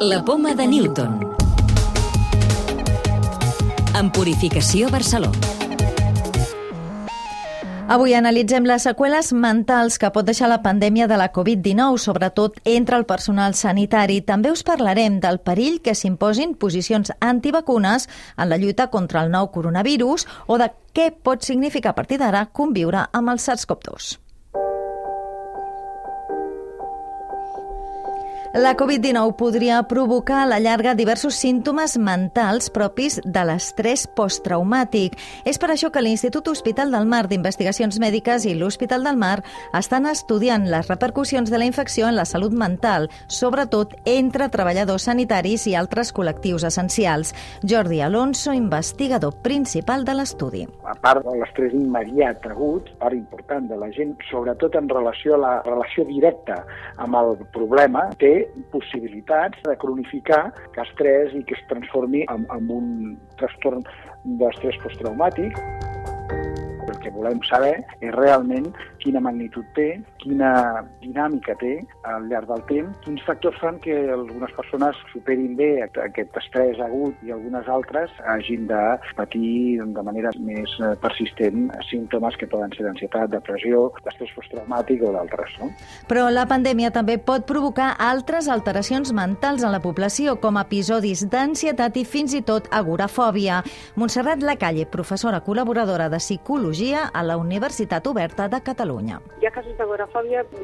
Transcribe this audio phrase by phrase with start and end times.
[0.00, 1.20] La poma de Newton.
[3.98, 5.30] En Purificació Barceló.
[7.88, 12.98] Avui analitzem les seqüeles mentals que pot deixar la pandèmia de la Covid-19, sobretot entre
[13.00, 14.20] el personal sanitari.
[14.20, 19.48] També us parlarem del perill que s'imposin posicions antivacunes en la lluita contra el nou
[19.48, 24.25] coronavirus o de què pot significar a partir d'ara conviure amb el SARS-CoV-2.
[28.56, 35.18] La Covid-19 podria provocar a la llarga diversos símptomes mentals propis de l'estrès posttraumàtic.
[35.44, 39.42] És per això que l'Institut Hospital del Mar d'Investigacions Mèdiques i l'Hospital del Mar
[39.76, 45.66] estan estudiant les repercussions de la infecció en la salut mental, sobretot entre treballadors sanitaris
[45.68, 47.34] i altres col·lectius essencials.
[47.60, 50.64] Jordi Alonso, investigador principal de l'estudi.
[50.88, 55.44] A part de l'estrès immediat agut, part important de la gent, sobretot en relació a
[55.44, 56.62] la relació directa
[56.96, 60.46] amb el problema, té possibilitats de cronificar
[60.82, 62.88] estrès i que es transformi en, en un
[63.40, 63.84] trastorn
[64.40, 65.58] d'estrès posttraumàtic.
[66.86, 68.68] El que volem saber és realment
[69.02, 69.88] quina magnitud té,
[70.26, 70.50] quina
[71.02, 71.72] dinàmica té
[72.10, 77.22] al llarg del temps, quins factors fan que algunes persones superin bé aquest estrès agut
[77.26, 78.82] i algunes altres hagin de
[79.18, 85.12] patir de manera més eh, persistent símptomes que poden ser d'ansietat, depressió, d'estrès posttraumàtic o
[85.14, 85.54] d'altres.
[85.62, 85.70] No?
[86.10, 91.96] Però la pandèmia també pot provocar altres alteracions mentals en la població, com episodis d'ansietat
[92.00, 93.62] i fins i tot agorafòbia.
[93.96, 98.96] Montserrat Lacalle, professora col·laboradora de Psicologia a la Universitat Oberta de Catalunya.
[98.96, 99.20] Catalunya.
[99.40, 100.15] Hi ha casos d'agorafòbia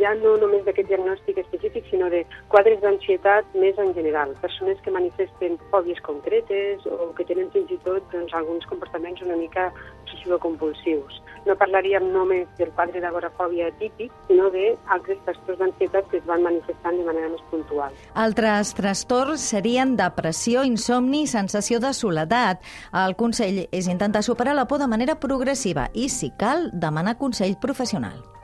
[0.00, 4.34] ja no només d'aquest diagnòstic específic, sinó de quadres d'ansietat més en general.
[4.42, 9.36] Persones que manifesten fòbies concretes o que tenen fins i tot doncs, alguns comportaments una
[9.36, 9.70] mica
[10.04, 11.22] obsessivo-compulsius.
[11.46, 16.98] No parlaríem només del quadre d'agorafòbia típic, sinó d'altres trastorns d'ansietat que es van manifestant
[16.98, 17.94] de manera més puntual.
[18.14, 22.64] Altres trastorns serien depressió, insomni i sensació de soledat.
[22.92, 27.54] El consell és intentar superar la por de manera progressiva i, si cal, demanar consell
[27.62, 28.35] professional.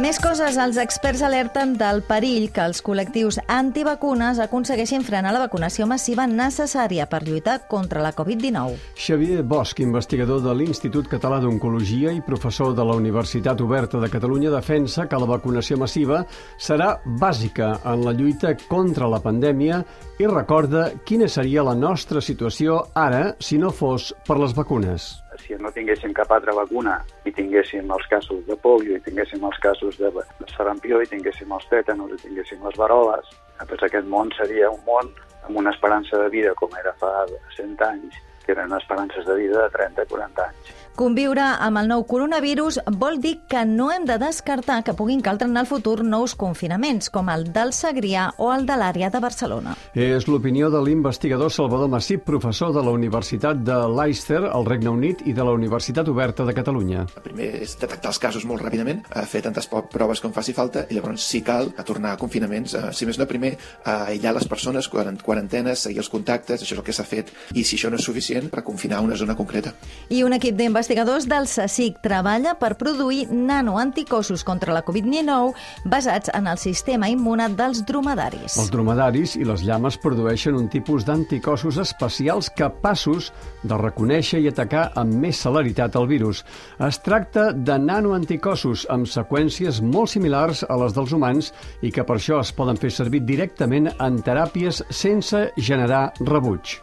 [0.00, 0.56] Més coses.
[0.56, 7.04] Els experts alerten del perill que els col·lectius antivacunes aconsegueixin frenar la vacunació massiva necessària
[7.10, 8.78] per lluitar contra la Covid-19.
[8.96, 14.54] Xavier Bosch, investigador de l'Institut Català d'Oncologia i professor de la Universitat Oberta de Catalunya,
[14.54, 16.22] defensa que la vacunació massiva
[16.56, 19.82] serà bàsica en la lluita contra la pandèmia
[20.16, 25.58] i recorda quina seria la nostra situació ara si no fos per les vacunes si
[25.58, 29.98] no tinguéssim cap altra vacuna i tinguéssim els casos de polio i tinguéssim els casos
[29.98, 30.10] de
[30.56, 33.28] sarampió i tinguéssim els tètanos i tinguéssim les varoles,
[33.62, 35.10] doncs aquest món seria un món
[35.42, 37.12] amb una esperança de vida com era fa
[37.56, 40.72] 100 anys, que eren esperances de vida de 30-40 anys.
[40.92, 45.46] Conviure amb el nou coronavirus vol dir que no hem de descartar que puguin caldre
[45.48, 49.72] en el futur nous confinaments, com el del Segrià o el de l'àrea de Barcelona.
[49.96, 55.22] És l'opinió de l'investigador Salvador Massip, professor de la Universitat de Leicester, al Regne Unit,
[55.24, 57.06] i de la Universitat Oberta de Catalunya.
[57.16, 59.00] El primer és detectar els casos molt ràpidament,
[59.32, 62.76] fer tantes poc proves com faci falta, i llavors, si cal, a tornar a confinaments,
[62.92, 63.54] si més no, primer,
[63.88, 67.64] a aïllar les persones, quarantenes, seguir els contactes, això és el que s'ha fet, i
[67.64, 69.72] si això no és suficient, per confinar una zona concreta.
[70.12, 75.52] I un equip d'investigadors investigadors del CSIC treballa per produir nanoanticossos contra la Covid-19
[75.86, 78.56] basats en el sistema immunat dels dromedaris.
[78.58, 83.30] Els dromedaris i les llames produeixen un tipus d'anticossos especials capaços
[83.62, 86.42] de reconèixer i atacar amb més celeritat el virus.
[86.82, 92.18] Es tracta de nanoanticossos amb seqüències molt similars a les dels humans i que per
[92.18, 96.80] això es poden fer servir directament en teràpies sense generar rebuig.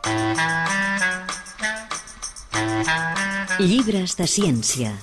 [3.59, 4.93] Llibres de ciència.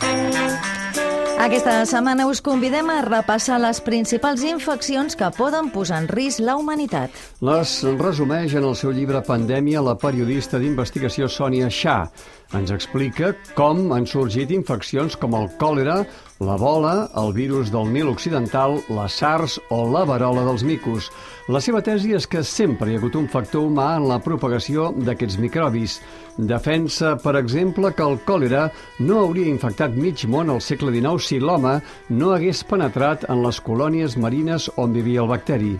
[1.37, 6.55] Aquesta setmana us convidem a repassar les principals infeccions que poden posar en risc la
[6.57, 7.13] humanitat.
[7.45, 12.09] Les resumeix en el seu llibre Pandèmia la periodista d'investigació Sònia Shah.
[12.55, 15.97] Ens explica com han sorgit infeccions com el còlera,
[16.39, 21.11] l'ebola, el virus del Nil Occidental, la SARS o la varola dels micos.
[21.51, 24.93] La seva tesi és que sempre hi ha hagut un factor humà en la propagació
[24.95, 25.99] d'aquests microbis.
[26.39, 28.69] Defensa, per exemple, que el còlera
[29.01, 31.81] no hauria infectat mig món al segle XIX si l'home
[32.15, 35.75] no hagués penetrat en les colònies marines on vivia el bacteri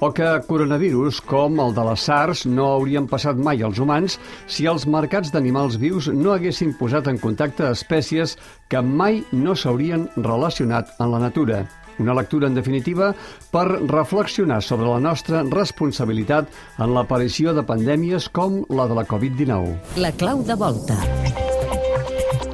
[0.00, 4.68] o que coronavirus com el de la SARS no haurien passat mai als humans si
[4.70, 8.36] els mercats d'animals vius no haguessin posat en contacte espècies
[8.68, 11.64] que mai no s'haurien relacionat en la natura.
[11.98, 13.14] Una lectura, en definitiva,
[13.50, 19.96] per reflexionar sobre la nostra responsabilitat en l'aparició de pandèmies com la de la Covid-19.
[20.04, 21.45] La clau de volta.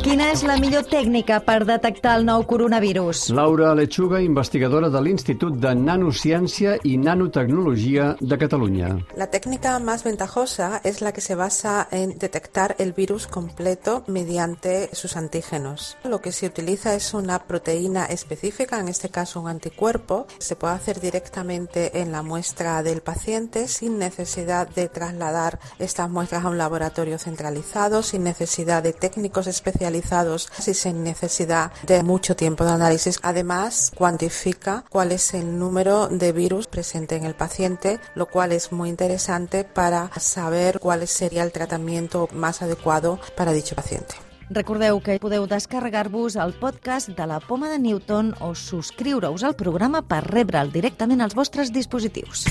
[0.02, 3.28] Quina és la millor tècnica per detectar el nou coronavirus?
[3.38, 8.88] Laura Lechuga, investigadora de l'Institut de Nanociència i Nanotecnologia de Catalunya.
[9.14, 14.90] La técnica más ventajosa es la que se basa en detectar el virus completo mediante
[14.92, 15.96] sus antígenos.
[16.02, 20.26] Lo que se utiliza es una proteína específica, en este caso un anticuerpo.
[20.38, 26.44] Se puede hacer directamente en la muestra del paciente sin necesidad de trasladar estas muestras
[26.44, 32.64] a un laboratorio centralizado, sin necesidad de técnicos especializados y sin necesidad de mucho tiempo
[32.64, 33.18] de análisis.
[33.22, 38.72] Además, cuantifica cuál es el número de virus presente en el paciente, lo cual es
[38.72, 44.14] muy interesante para saber cuál sería el tratamiento más adecuado para dicho paciente.
[44.52, 50.02] Recordeu que podeu descarregar-vos el podcast de la Poma de Newton o subscriure-us al programa
[50.04, 52.44] per rebre'l directament als vostres dispositius.